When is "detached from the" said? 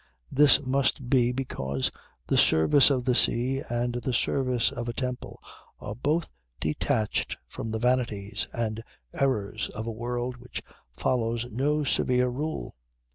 6.59-7.77